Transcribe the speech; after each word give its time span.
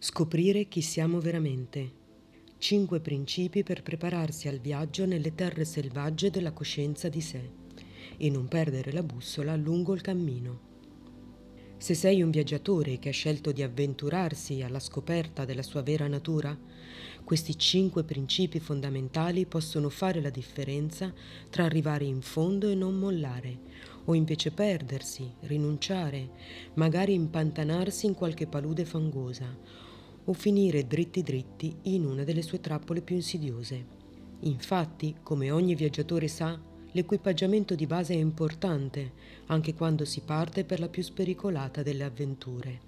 Scoprire 0.00 0.68
chi 0.68 0.80
siamo 0.80 1.18
veramente. 1.18 1.90
Cinque 2.58 3.00
principi 3.00 3.64
per 3.64 3.82
prepararsi 3.82 4.46
al 4.46 4.60
viaggio 4.60 5.06
nelle 5.06 5.34
terre 5.34 5.64
selvagge 5.64 6.30
della 6.30 6.52
coscienza 6.52 7.08
di 7.08 7.20
sé 7.20 7.50
e 8.16 8.30
non 8.30 8.46
perdere 8.46 8.92
la 8.92 9.02
bussola 9.02 9.56
lungo 9.56 9.94
il 9.94 10.00
cammino. 10.00 10.60
Se 11.78 11.94
sei 11.94 12.22
un 12.22 12.30
viaggiatore 12.30 13.00
che 13.00 13.08
ha 13.08 13.12
scelto 13.12 13.50
di 13.50 13.64
avventurarsi 13.64 14.62
alla 14.62 14.78
scoperta 14.78 15.44
della 15.44 15.64
sua 15.64 15.82
vera 15.82 16.06
natura, 16.06 16.56
questi 17.24 17.58
cinque 17.58 18.04
principi 18.04 18.60
fondamentali 18.60 19.46
possono 19.46 19.88
fare 19.88 20.20
la 20.20 20.30
differenza 20.30 21.12
tra 21.50 21.64
arrivare 21.64 22.04
in 22.04 22.20
fondo 22.20 22.68
e 22.68 22.76
non 22.76 22.94
mollare, 22.94 23.58
o 24.04 24.14
invece 24.14 24.52
perdersi, 24.52 25.28
rinunciare, 25.40 26.30
magari 26.74 27.14
impantanarsi 27.14 28.06
in 28.06 28.14
qualche 28.14 28.46
palude 28.46 28.84
fangosa, 28.84 29.86
o 30.28 30.34
finire 30.34 30.86
dritti 30.86 31.22
dritti 31.22 31.74
in 31.84 32.04
una 32.04 32.22
delle 32.22 32.42
sue 32.42 32.60
trappole 32.60 33.00
più 33.00 33.16
insidiose. 33.16 33.96
Infatti, 34.40 35.16
come 35.22 35.50
ogni 35.50 35.74
viaggiatore 35.74 36.28
sa, 36.28 36.60
l'equipaggiamento 36.92 37.74
di 37.74 37.86
base 37.86 38.12
è 38.12 38.18
importante, 38.18 39.12
anche 39.46 39.72
quando 39.72 40.04
si 40.04 40.20
parte 40.20 40.64
per 40.64 40.80
la 40.80 40.88
più 40.88 41.02
spericolata 41.02 41.82
delle 41.82 42.04
avventure. 42.04 42.86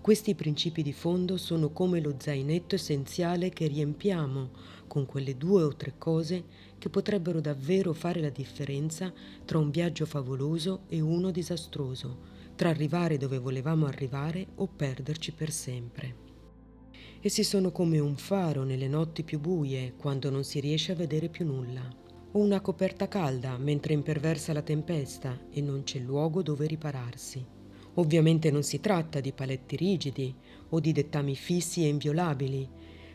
Questi 0.00 0.34
principi 0.34 0.82
di 0.82 0.94
fondo 0.94 1.36
sono 1.36 1.70
come 1.70 2.00
lo 2.00 2.14
zainetto 2.16 2.74
essenziale 2.76 3.50
che 3.50 3.66
riempiamo 3.66 4.50
con 4.86 5.04
quelle 5.04 5.36
due 5.36 5.64
o 5.64 5.76
tre 5.76 5.94
cose 5.98 6.44
che 6.78 6.88
potrebbero 6.88 7.42
davvero 7.42 7.92
fare 7.92 8.20
la 8.20 8.30
differenza 8.30 9.12
tra 9.44 9.58
un 9.58 9.70
viaggio 9.70 10.06
favoloso 10.06 10.84
e 10.88 11.00
uno 11.00 11.30
disastroso, 11.30 12.16
tra 12.56 12.70
arrivare 12.70 13.18
dove 13.18 13.36
volevamo 13.36 13.84
arrivare 13.84 14.46
o 14.54 14.66
perderci 14.66 15.32
per 15.32 15.50
sempre. 15.50 16.27
Essi 17.20 17.42
sono 17.42 17.72
come 17.72 17.98
un 17.98 18.14
faro 18.14 18.62
nelle 18.62 18.86
notti 18.86 19.24
più 19.24 19.40
buie 19.40 19.94
quando 19.96 20.30
non 20.30 20.44
si 20.44 20.60
riesce 20.60 20.92
a 20.92 20.94
vedere 20.94 21.28
più 21.28 21.44
nulla, 21.44 21.82
o 22.30 22.38
una 22.38 22.60
coperta 22.60 23.08
calda 23.08 23.58
mentre 23.58 23.92
imperversa 23.92 24.52
la 24.52 24.62
tempesta 24.62 25.36
e 25.50 25.60
non 25.60 25.82
c'è 25.82 25.98
luogo 25.98 26.42
dove 26.42 26.68
ripararsi. 26.68 27.44
Ovviamente 27.94 28.52
non 28.52 28.62
si 28.62 28.78
tratta 28.78 29.18
di 29.18 29.32
paletti 29.32 29.74
rigidi 29.74 30.32
o 30.68 30.78
di 30.78 30.92
dettami 30.92 31.34
fissi 31.34 31.82
e 31.82 31.88
inviolabili, 31.88 32.68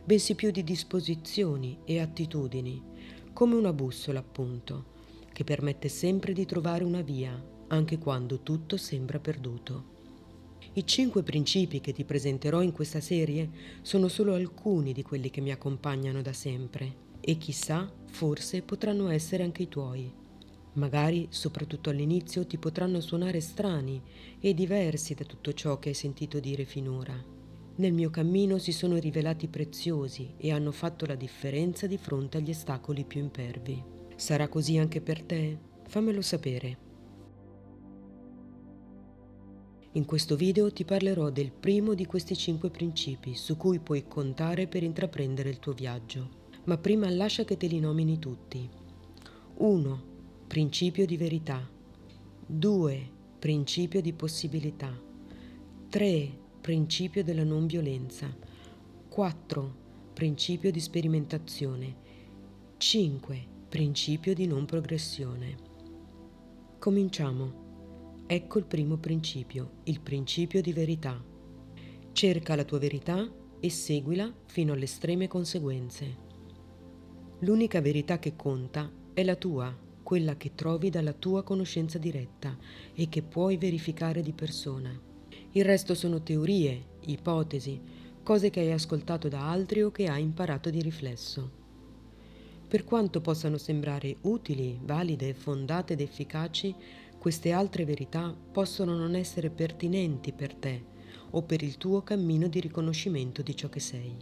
bensì 0.03 0.35
più 0.35 0.51
di 0.51 0.65
disposizioni 0.65 1.79
e 1.85 2.01
attitudini, 2.01 2.83
come 3.31 3.55
una 3.55 3.71
bussola 3.71 4.19
appunto, 4.19 4.91
che 5.31 5.45
permette 5.45 5.87
sempre 5.87 6.33
di 6.33 6.45
trovare 6.45 6.83
una 6.83 7.01
via, 7.01 7.41
anche 7.67 7.97
quando 7.97 8.41
tutto 8.41 8.75
sembra 8.75 9.19
perduto. 9.19 9.92
I 10.75 10.87
cinque 10.87 11.21
principi 11.21 11.81
che 11.81 11.93
ti 11.93 12.03
presenterò 12.03 12.63
in 12.63 12.71
questa 12.71 12.99
serie 12.99 13.47
sono 13.83 14.07
solo 14.07 14.33
alcuni 14.33 14.91
di 14.91 15.03
quelli 15.03 15.29
che 15.29 15.39
mi 15.39 15.51
accompagnano 15.51 16.23
da 16.23 16.33
sempre 16.33 17.11
e 17.21 17.37
chissà, 17.37 17.91
forse 18.09 18.63
potranno 18.63 19.09
essere 19.09 19.43
anche 19.43 19.61
i 19.61 19.69
tuoi. 19.69 20.11
Magari, 20.73 21.27
soprattutto 21.29 21.91
all'inizio, 21.91 22.47
ti 22.47 22.57
potranno 22.57 23.01
suonare 23.01 23.39
strani 23.39 24.01
e 24.39 24.55
diversi 24.55 25.13
da 25.13 25.25
tutto 25.25 25.53
ciò 25.53 25.77
che 25.77 25.89
hai 25.89 25.95
sentito 25.95 26.39
dire 26.39 26.65
finora. 26.65 27.23
Nel 27.75 27.93
mio 27.93 28.09
cammino 28.09 28.57
si 28.57 28.71
sono 28.71 28.97
rivelati 28.97 29.47
preziosi 29.47 30.33
e 30.37 30.51
hanno 30.51 30.71
fatto 30.71 31.05
la 31.05 31.15
differenza 31.15 31.85
di 31.85 31.97
fronte 31.97 32.37
agli 32.37 32.49
ostacoli 32.49 33.03
più 33.03 33.21
impervi. 33.21 33.83
Sarà 34.15 34.47
così 34.47 34.79
anche 34.79 35.01
per 35.01 35.21
te? 35.21 35.57
Fammelo 35.87 36.21
sapere. 36.23 36.82
In 39.95 40.05
questo 40.05 40.35
video 40.35 40.73
ti 40.73 40.85
parlerò 40.85 41.29
del 41.29 41.51
primo 41.51 41.93
di 41.93 42.07
questi 42.07 42.35
cinque 42.35 42.71
principi 42.71 43.35
su 43.35 43.57
cui 43.57 43.77
puoi 43.77 44.07
contare 44.07 44.65
per 44.65 44.81
intraprendere 44.81 45.49
il 45.49 45.59
tuo 45.59 45.73
viaggio. 45.73 46.41
Ma 46.63 46.79
prima 46.79 47.07
lascia 47.11 47.43
che 47.43 47.57
te 47.57 47.67
li 47.67 47.79
nomini 47.79 48.17
tutti. 48.17 48.67
1. 49.57 50.03
Principio 50.47 51.05
di 51.05 51.15
verità. 51.15 51.69
2. 52.47 53.09
Principio 53.37 54.01
di 54.01 54.13
possibilità. 54.13 54.99
3. 55.89 56.37
Principio 56.59 57.23
della 57.23 57.43
non 57.43 57.67
violenza. 57.67 58.35
4. 59.09 59.75
Principio 60.13 60.71
di 60.71 60.79
sperimentazione. 60.79 61.95
5. 62.77 63.47
Principio 63.69 64.33
di 64.33 64.47
non 64.47 64.65
progressione. 64.65 65.55
Cominciamo. 66.79 67.62
Ecco 68.25 68.57
il 68.57 68.65
primo 68.65 68.97
principio, 68.97 69.81
il 69.83 69.99
principio 69.99 70.61
di 70.61 70.71
verità. 70.71 71.21
Cerca 72.13 72.55
la 72.55 72.63
tua 72.63 72.79
verità 72.79 73.29
e 73.59 73.69
seguila 73.69 74.33
fino 74.45 74.71
alle 74.71 74.85
estreme 74.85 75.27
conseguenze. 75.27 76.17
L'unica 77.39 77.81
verità 77.81 78.19
che 78.19 78.37
conta 78.37 78.89
è 79.13 79.23
la 79.23 79.35
tua, 79.35 79.77
quella 80.01 80.37
che 80.37 80.55
trovi 80.55 80.89
dalla 80.89 81.11
tua 81.11 81.43
conoscenza 81.43 81.97
diretta 81.97 82.57
e 82.93 83.09
che 83.09 83.23
puoi 83.23 83.57
verificare 83.57 84.21
di 84.21 84.31
persona. 84.31 84.97
Il 85.51 85.65
resto 85.65 85.93
sono 85.93 86.23
teorie, 86.23 86.91
ipotesi, 87.01 87.79
cose 88.23 88.49
che 88.49 88.61
hai 88.61 88.71
ascoltato 88.71 89.27
da 89.27 89.49
altri 89.49 89.83
o 89.83 89.91
che 89.91 90.07
hai 90.07 90.23
imparato 90.23 90.69
di 90.69 90.81
riflesso. 90.81 91.61
Per 92.67 92.85
quanto 92.85 93.21
possano 93.21 93.57
sembrare 93.57 94.15
utili, 94.21 94.79
valide, 94.81 95.33
fondate 95.33 95.93
ed 95.93 96.01
efficaci, 96.01 96.73
queste 97.23 97.53
altre 97.53 97.85
verità 97.85 98.35
possono 98.51 98.97
non 98.97 99.15
essere 99.15 99.49
pertinenti 99.49 100.33
per 100.33 100.53
te 100.55 100.83
o 101.29 101.41
per 101.43 101.63
il 101.63 101.77
tuo 101.77 102.01
cammino 102.01 102.49
di 102.49 102.59
riconoscimento 102.59 103.41
di 103.41 103.55
ciò 103.55 103.69
che 103.69 103.79
sei. 103.79 104.13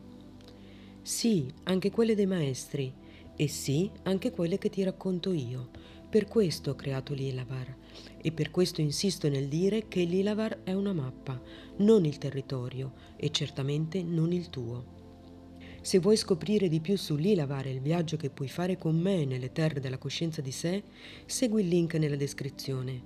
Sì, 1.02 1.52
anche 1.64 1.90
quelle 1.90 2.14
dei 2.14 2.28
maestri, 2.28 2.94
e 3.36 3.48
sì, 3.48 3.90
anche 4.04 4.30
quelle 4.30 4.60
che 4.60 4.70
ti 4.70 4.84
racconto 4.84 5.32
io. 5.32 5.72
Per 6.08 6.28
questo 6.28 6.70
ho 6.70 6.76
creato 6.76 7.16
l'Ilavar 7.16 7.76
e 8.22 8.32
per 8.32 8.52
questo 8.52 8.82
insisto 8.82 9.28
nel 9.30 9.48
dire 9.48 9.88
che 9.88 10.04
l'Ilavar 10.04 10.60
è 10.64 10.74
una 10.74 10.94
mappa, 10.94 11.42
non 11.78 12.06
il 12.06 12.20
territorio 12.20 12.94
e 13.16 13.32
certamente 13.32 14.04
non 14.04 14.32
il 14.32 14.52
tuo. 14.52 15.01
Se 15.84 15.98
vuoi 15.98 16.16
scoprire 16.16 16.70
di 16.70 16.80
più 16.80 16.96
sull'Ilavar 16.96 17.66
e 17.66 17.72
il 17.72 17.82
viaggio 17.82 18.16
che 18.16 18.30
puoi 18.30 18.48
fare 18.48 18.78
con 18.78 18.96
me 18.96 19.26
nelle 19.26 19.52
terre 19.52 19.80
della 19.80 19.98
coscienza 19.98 20.40
di 20.40 20.52
sé, 20.52 20.84
segui 21.26 21.64
il 21.64 21.70
link 21.70 21.96
nella 21.96 22.16
descrizione. 22.16 23.02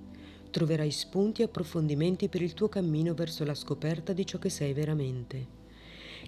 Troverai 0.51 0.91
spunti 0.91 1.41
e 1.41 1.45
approfondimenti 1.45 2.27
per 2.27 2.41
il 2.41 2.53
tuo 2.53 2.67
cammino 2.67 3.13
verso 3.13 3.45
la 3.45 3.55
scoperta 3.55 4.11
di 4.11 4.25
ciò 4.25 4.39
che 4.39 4.49
sei 4.49 4.73
veramente. 4.73 5.63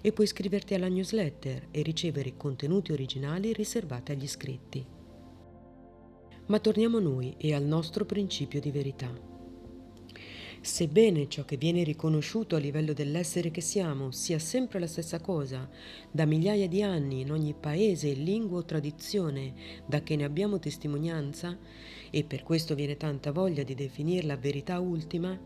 E 0.00 0.12
puoi 0.12 0.26
iscriverti 0.26 0.72
alla 0.72 0.88
newsletter 0.88 1.68
e 1.70 1.82
ricevere 1.82 2.36
contenuti 2.38 2.92
originali 2.92 3.52
riservati 3.52 4.12
agli 4.12 4.22
iscritti. 4.22 4.86
Ma 6.46 6.58
torniamo 6.60 6.96
a 6.96 7.00
noi 7.02 7.34
e 7.36 7.52
al 7.52 7.64
nostro 7.64 8.06
principio 8.06 8.58
di 8.58 8.70
verità. 8.70 9.37
Sebbene 10.60 11.28
ciò 11.28 11.44
che 11.44 11.56
viene 11.56 11.84
riconosciuto 11.84 12.56
a 12.56 12.58
livello 12.58 12.92
dell'essere 12.92 13.50
che 13.50 13.60
siamo 13.60 14.10
sia 14.10 14.38
sempre 14.38 14.80
la 14.80 14.88
stessa 14.88 15.20
cosa, 15.20 15.68
da 16.10 16.24
migliaia 16.24 16.66
di 16.66 16.82
anni 16.82 17.20
in 17.20 17.30
ogni 17.30 17.54
paese, 17.54 18.12
lingua 18.12 18.58
o 18.58 18.64
tradizione 18.64 19.54
da 19.86 20.02
che 20.02 20.16
ne 20.16 20.24
abbiamo 20.24 20.58
testimonianza, 20.58 21.56
e 22.10 22.24
per 22.24 22.42
questo 22.42 22.74
viene 22.74 22.96
tanta 22.96 23.30
voglia 23.30 23.62
di 23.62 23.74
definirla 23.74 24.36
verità 24.36 24.80
ultima, 24.80 25.38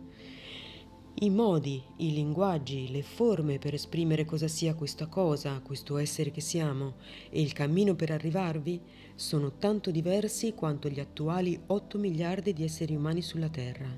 i 1.14 1.28
modi, 1.28 1.80
i 1.98 2.12
linguaggi, 2.14 2.90
le 2.90 3.02
forme 3.02 3.58
per 3.58 3.74
esprimere 3.74 4.24
cosa 4.24 4.48
sia 4.48 4.74
questa 4.74 5.06
cosa, 5.06 5.60
questo 5.60 5.98
essere 5.98 6.30
che 6.30 6.40
siamo 6.40 6.94
e 7.28 7.42
il 7.42 7.52
cammino 7.52 7.94
per 7.94 8.10
arrivarvi 8.10 8.80
sono 9.14 9.58
tanto 9.58 9.90
diversi 9.90 10.54
quanto 10.54 10.88
gli 10.88 11.00
attuali 11.00 11.60
8 11.66 11.98
miliardi 11.98 12.54
di 12.54 12.64
esseri 12.64 12.96
umani 12.96 13.20
sulla 13.20 13.50
Terra, 13.50 13.94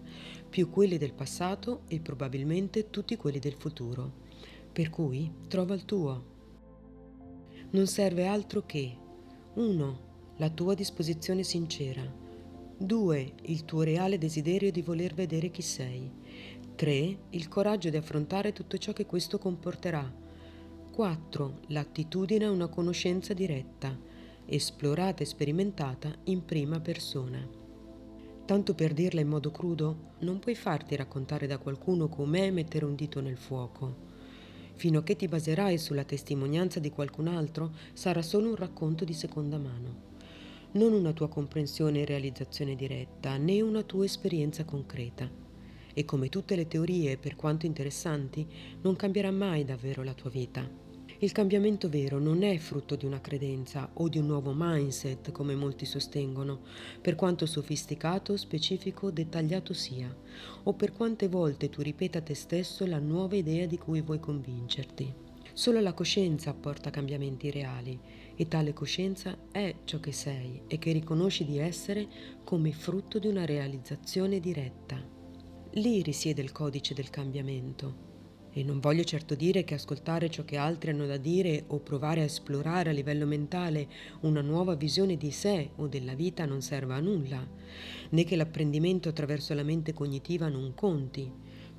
più 0.55 0.71
quelli 0.71 0.99
del 0.99 1.15
passato 1.15 1.81
e 1.89 1.99
probabilmente 1.99 2.89
tutti 2.89 3.17
quelli 3.17 3.41
del 3.41 3.55
futuro. 3.55 4.13
Per 4.73 4.89
cui 4.89 5.29
trova 5.49 5.75
il 5.75 5.85
tuo. 5.85 6.25
Non 7.71 7.89
serve 7.89 8.29
altro 8.29 8.65
che 8.65 8.97
1. 9.55 10.01
La 10.37 10.49
tua 10.51 10.75
disposizione 10.75 11.43
sincera. 11.43 12.09
2. 12.79 13.33
Il 13.47 13.65
tuo 13.65 13.83
reale 13.83 14.17
desiderio 14.17 14.71
di 14.71 14.81
voler 14.81 15.13
vedere 15.13 15.51
chi 15.51 15.63
sei. 15.63 16.09
3. 16.77 17.19
Il 17.31 17.49
coraggio 17.49 17.91
di 17.91 17.97
affrontare 17.97 18.53
tutto 18.53 18.79
ciò 18.79 18.93
che 18.93 19.07
questo 19.07 19.39
comporterà. 19.39 20.09
4. 20.93 21.59
L'attitudine 21.67 22.45
a 22.45 22.53
una 22.53 22.69
conoscenza 22.69 23.35
diretta, 23.35 23.99
esplorata 24.47 25.25
e 25.25 25.27
sperimentata 25.27 26.15
in 26.27 26.45
prima 26.45 26.79
persona. 26.79 27.64
Tanto 28.45 28.75
per 28.75 28.93
dirla 28.93 29.21
in 29.21 29.29
modo 29.29 29.51
crudo, 29.51 30.13
non 30.21 30.39
puoi 30.39 30.55
farti 30.55 30.97
raccontare 30.97 31.47
da 31.47 31.59
qualcuno 31.59 32.09
com'è 32.09 32.51
mettere 32.51 32.85
un 32.85 32.95
dito 32.95 33.21
nel 33.21 33.39
fuoco. 33.39 34.13
Fino 34.75 34.99
a 34.99 35.03
che 35.03 35.17
ti 35.17 35.29
baserai 35.29 35.79
sulla 35.79 36.05
testimonianza 36.05 36.79
di 36.79 36.91
qualcun 36.91 37.29
altro, 37.29 37.73
sarà 37.93 38.21
solo 38.21 38.51
un 38.51 38.57
racconto 38.57 39.05
di 39.05 39.15
seconda 39.15 39.57
mano. 39.57 40.13
Non 40.73 40.93
una 40.93 41.13
tua 41.13 41.29
comprensione 41.29 42.01
e 42.01 42.05
realizzazione 42.05 42.75
diretta, 42.75 43.37
né 43.37 43.63
una 43.63 43.83
tua 43.83 44.05
esperienza 44.05 44.65
concreta 44.65 45.43
e 45.95 46.05
come 46.05 46.29
tutte 46.29 46.57
le 46.57 46.67
teorie, 46.67 47.17
per 47.17 47.37
quanto 47.37 47.67
interessanti, 47.67 48.47
non 48.83 48.97
cambierà 48.97 49.31
mai 49.31 49.65
davvero 49.65 50.03
la 50.03 50.13
tua 50.13 50.29
vita. 50.29 50.69
Il 51.19 51.31
cambiamento 51.31 51.89
vero 51.89 52.19
non 52.19 52.43
è 52.43 52.59
frutto 52.59 52.97
di 52.97 53.07
una 53.07 53.21
credenza 53.21 53.89
o 53.95 54.09
di 54.09 54.19
un 54.19 54.27
nuovo 54.27 54.53
mindset, 54.55 55.31
come 55.31 55.55
molti 55.55 55.85
sostengono, 55.85 56.63
per 57.01 57.15
quanto 57.15 57.47
sofisticato, 57.47 58.37
specifico, 58.37 59.11
dettagliato 59.11 59.73
sia, 59.73 60.15
o 60.65 60.73
per 60.75 60.93
quante 60.93 61.29
volte 61.29 61.71
tu 61.71 61.83
ripeta 61.83 62.19
a 62.19 62.23
te 62.23 62.35
stesso 62.35 62.85
la 62.85 62.99
nuova 62.99 63.37
idea 63.37 63.67
di 63.67 63.79
cui 63.79 64.01
vuoi 64.01 64.19
convincerti. 64.19 65.15
Solo 65.53 65.79
la 65.79 65.95
coscienza 65.95 66.51
apporta 66.51 66.91
cambiamenti 66.91 67.49
reali 67.53 67.97
e 68.35 68.49
tale 68.49 68.73
coscienza 68.73 69.39
è 69.53 69.73
ciò 69.85 70.01
che 70.01 70.11
sei 70.11 70.63
e 70.67 70.79
che 70.79 70.91
riconosci 70.91 71.45
di 71.45 71.59
essere 71.59 72.09
come 72.43 72.73
frutto 72.73 73.21
di 73.21 73.29
una 73.29 73.45
realizzazione 73.45 74.41
diretta. 74.41 75.01
Lì 75.75 76.03
risiede 76.03 76.43
il 76.43 76.51
codice 76.51 76.93
del 76.93 77.11
cambiamento 77.11 78.14
e 78.57 78.63
non 78.63 78.79
voglio 78.79 79.03
certo 79.03 79.35
dire 79.35 79.65
che 79.65 79.75
ascoltare 79.75 80.31
ciò 80.31 80.45
che 80.45 80.57
altri 80.57 80.91
hanno 80.91 81.07
da 81.07 81.17
dire 81.17 81.65
o 81.67 81.81
provare 81.81 82.21
a 82.21 82.25
esplorare 82.25 82.91
a 82.91 82.93
livello 82.93 83.27
mentale 83.27 83.89
una 84.21 84.41
nuova 84.43 84.77
visione 84.77 85.17
di 85.17 85.33
sé 85.33 85.71
o 85.77 85.89
della 85.89 86.15
vita 86.15 86.45
non 86.47 86.63
serva 86.63 86.95
a 86.95 87.01
nulla, 87.01 87.45
né 88.11 88.25
che 88.25 88.37
l'apprendimento 88.37 89.09
attraverso 89.09 89.55
la 89.55 89.65
mente 89.65 89.93
cognitiva 89.93 90.49
non 90.49 90.73
conti. 90.75 91.31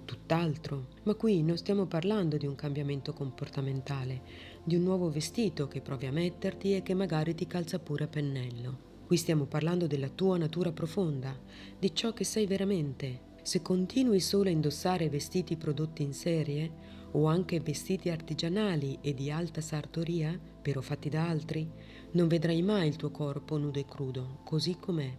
Tutt'altro. 0.03 0.87
Ma 1.03 1.15
qui 1.15 1.41
non 1.41 1.57
stiamo 1.57 1.87
parlando 1.87 2.37
di 2.37 2.45
un 2.45 2.53
cambiamento 2.53 3.11
comportamentale, 3.13 4.21
di 4.63 4.75
un 4.75 4.83
nuovo 4.83 5.09
vestito 5.09 5.67
che 5.67 5.81
provi 5.81 6.05
a 6.05 6.11
metterti 6.11 6.75
e 6.75 6.83
che 6.83 6.93
magari 6.93 7.33
ti 7.33 7.47
calza 7.47 7.79
pure 7.79 8.03
a 8.03 8.07
pennello. 8.07 8.93
Qui 9.07 9.17
stiamo 9.17 9.45
parlando 9.45 9.87
della 9.87 10.09
tua 10.09 10.37
natura 10.37 10.71
profonda, 10.71 11.35
di 11.79 11.95
ciò 11.95 12.13
che 12.13 12.23
sei 12.23 12.45
veramente, 12.45 13.33
se 13.45 13.61
continui 13.61 14.21
solo 14.21 14.49
a 14.49 14.51
indossare 14.51 15.07
vestiti 15.07 15.55
prodotti 15.55 16.01
in 16.01 16.13
serie 16.13 16.71
o 17.11 17.27
anche 17.27 17.59
vestiti 17.59 18.09
artigianali 18.09 18.97
e 19.01 19.13
di 19.13 19.29
alta 19.29 19.61
sartoria, 19.61 20.37
però 20.59 20.81
fatti 20.81 21.09
da 21.09 21.29
altri, 21.29 21.69
non 22.13 22.27
vedrai 22.27 22.63
mai 22.63 22.87
il 22.87 22.95
tuo 22.95 23.11
corpo 23.11 23.57
nudo 23.57 23.77
e 23.77 23.85
crudo, 23.85 24.39
così 24.43 24.77
com'è. 24.79 25.15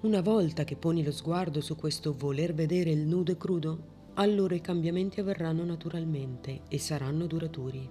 Una 0.00 0.22
volta 0.22 0.64
che 0.64 0.76
poni 0.76 1.04
lo 1.04 1.12
sguardo 1.12 1.60
su 1.60 1.76
questo 1.76 2.14
voler 2.16 2.54
vedere 2.54 2.90
il 2.90 3.06
nudo 3.06 3.32
e 3.32 3.36
crudo, 3.36 3.96
allora 4.14 4.54
i 4.54 4.62
cambiamenti 4.62 5.20
avverranno 5.20 5.62
naturalmente 5.62 6.62
e 6.70 6.78
saranno 6.78 7.26
duraturi. 7.26 7.86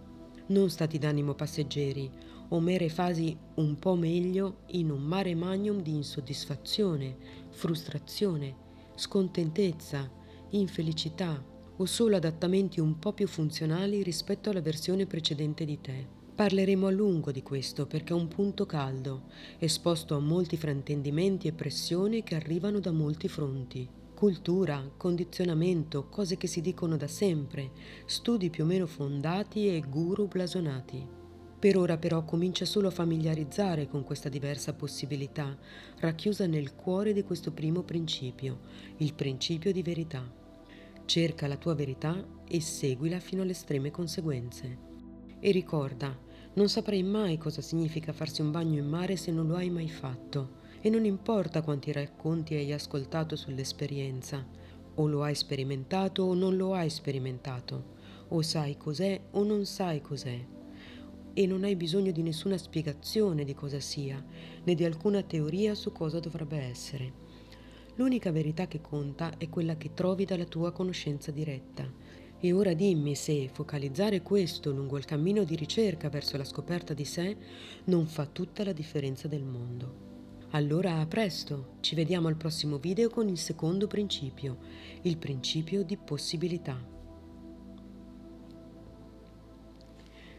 Non 0.48 0.72
stati 0.72 0.98
d'animo 0.98 1.36
passeggeri 1.36 2.10
o 2.50 2.60
mere 2.60 2.90
fasi 2.90 3.38
un 3.58 3.78
po' 3.78 3.94
meglio 3.94 4.62
in 4.72 4.90
un 4.90 5.04
mare 5.04 5.36
magnum 5.36 5.84
di 5.84 5.94
insoddisfazione, 5.94 7.16
frustrazione, 7.50 8.66
scontentezza, 8.98 10.10
infelicità 10.50 11.42
o 11.78 11.86
solo 11.86 12.16
adattamenti 12.16 12.80
un 12.80 12.98
po' 12.98 13.14
più 13.14 13.28
funzionali 13.28 14.02
rispetto 14.02 14.50
alla 14.50 14.62
versione 14.62 15.06
precedente 15.06 15.66
di 15.66 15.80
te. 15.80 16.08
Parleremo 16.34 16.88
a 16.88 16.92
lungo 16.92 17.32
di 17.32 17.44
questo 17.44 17.86
perché 17.86 18.14
è 18.14 18.16
un 18.16 18.28
punto 18.28 18.66
caldo, 18.66 19.26
esposto 19.60 20.16
a 20.16 20.20
molti 20.20 20.58
fraintendimenti 20.58 21.48
e 21.48 21.54
pressioni 21.54 22.24
che 22.24 22.36
arrivano 22.36 22.80
da 22.80 22.92
molti 22.92 23.28
fronti. 23.28 23.88
Cultura, 24.16 24.84
condizionamento, 24.98 26.10
cose 26.10 26.38
che 26.38 26.48
si 26.48 26.62
dicono 26.62 26.98
da 26.98 27.08
sempre, 27.08 27.72
studi 28.06 28.50
più 28.50 28.64
o 28.64 28.68
meno 28.68 28.88
fondati 28.88 29.68
e 29.68 29.84
guru 29.88 30.28
blasonati. 30.28 31.27
Per 31.60 31.76
ora 31.76 31.98
però 31.98 32.24
comincia 32.24 32.66
solo 32.66 32.90
a 32.90 32.92
familiarizzare 32.92 33.88
con 33.88 34.04
questa 34.04 34.30
diversa 34.30 34.74
possibilità, 34.74 35.58
racchiusa 36.00 36.46
nel 36.46 36.76
cuore 36.76 37.14
di 37.14 37.24
questo 37.24 37.52
primo 37.52 37.82
principio, 37.82 38.60
il 38.98 39.16
principio 39.16 39.72
di 39.72 39.82
verità. 39.82 40.24
Cerca 41.06 41.48
la 41.48 41.58
tua 41.58 41.74
verità 41.74 42.24
e 42.48 42.62
seguila 42.62 43.20
fino 43.20 43.42
alle 43.42 43.54
estreme 43.54 43.90
conseguenze. 43.90 44.78
E 45.40 45.50
ricorda, 45.50 46.16
non 46.54 46.70
saprai 46.70 47.02
mai 47.02 47.40
cosa 47.40 47.62
significa 47.62 48.14
farsi 48.14 48.42
un 48.42 48.52
bagno 48.52 48.78
in 48.78 48.88
mare 48.88 49.16
se 49.16 49.32
non 49.32 49.48
lo 49.48 49.56
hai 49.56 49.72
mai 49.72 49.90
fatto, 49.90 50.66
e 50.80 50.92
non 50.92 51.06
importa 51.06 51.64
quanti 51.64 51.92
racconti 51.92 52.54
hai 52.54 52.72
ascoltato 52.72 53.36
sull'esperienza, 53.36 54.46
o 54.94 55.08
lo 55.08 55.24
hai 55.24 55.34
sperimentato 55.34 56.22
o 56.22 56.36
non 56.36 56.56
lo 56.56 56.76
hai 56.76 56.92
sperimentato, 56.92 57.96
o 58.28 58.44
sai 58.44 58.78
cos'è 58.78 59.20
o 59.32 59.44
non 59.44 59.66
sai 59.66 60.02
cos'è 60.02 60.56
e 61.38 61.46
non 61.46 61.64
hai 61.64 61.76
bisogno 61.76 62.10
di 62.10 62.24
nessuna 62.24 62.58
spiegazione 62.58 63.44
di 63.44 63.54
cosa 63.54 63.80
sia, 63.80 64.26
né 64.64 64.74
di 64.74 64.84
alcuna 64.84 65.22
teoria 65.22 65.76
su 65.76 65.92
cosa 65.92 66.20
dovrebbe 66.20 66.58
essere. 66.58 67.14
L'unica 67.94 68.32
verità 68.32 68.66
che 68.66 68.82
conta 68.82 69.38
è 69.38 69.48
quella 69.48 69.78
che 69.78 69.94
trovi 69.94 70.26
dalla 70.26 70.46
tua 70.46 70.72
conoscenza 70.72 71.30
diretta. 71.30 71.88
E 72.40 72.52
ora 72.52 72.74
dimmi 72.74 73.14
se 73.14 73.52
focalizzare 73.54 74.24
questo 74.24 74.72
lungo 74.72 74.98
il 74.98 75.06
cammino 75.06 75.44
di 75.44 75.56
ricerca 75.56 76.10
verso 76.10 76.38
la 76.38 76.44
scoperta 76.44 76.96
di 76.96 77.06
sé 77.06 77.38
non 77.84 78.08
fa 78.08 78.26
tutta 78.26 78.64
la 78.64 78.74
differenza 78.74 79.28
del 79.28 79.44
mondo. 79.44 80.06
Allora 80.52 80.98
a 80.98 81.06
presto, 81.06 81.76
ci 81.82 81.94
vediamo 81.94 82.30
al 82.30 82.36
prossimo 82.36 82.80
video 82.80 83.12
con 83.12 83.30
il 83.30 83.38
secondo 83.38 83.86
principio, 83.86 84.58
il 85.04 85.18
principio 85.18 85.84
di 85.84 85.98
possibilità. 85.98 86.97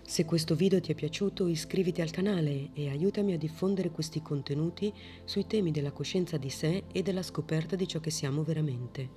Se 0.08 0.24
questo 0.24 0.54
video 0.54 0.80
ti 0.80 0.90
è 0.90 0.94
piaciuto 0.94 1.48
iscriviti 1.48 2.00
al 2.00 2.10
canale 2.10 2.70
e 2.72 2.88
aiutami 2.88 3.34
a 3.34 3.36
diffondere 3.36 3.90
questi 3.90 4.22
contenuti 4.22 4.90
sui 5.26 5.46
temi 5.46 5.70
della 5.70 5.92
coscienza 5.92 6.38
di 6.38 6.48
sé 6.48 6.84
e 6.90 7.02
della 7.02 7.22
scoperta 7.22 7.76
di 7.76 7.86
ciò 7.86 8.00
che 8.00 8.08
siamo 8.08 8.42
veramente. 8.42 9.10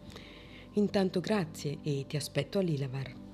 Intanto 0.74 1.22
grazie 1.22 1.78
e 1.82 2.04
ti 2.10 2.18
aspetto 2.18 2.60
all'Ilavar. 2.60 3.31